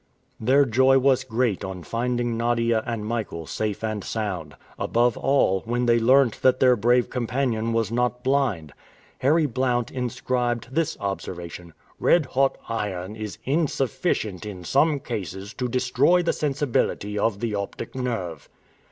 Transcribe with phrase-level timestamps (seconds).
[0.39, 5.85] Their joy was great on finding Nadia and Michael safe and sound; above all, when
[5.85, 8.73] they learnt that their brave companion was not blind.
[9.19, 16.23] Harry Blount inscribed this observation: "Red hot iron is insufficient in some cases to destroy
[16.23, 18.49] the sensibility of the optic nerve."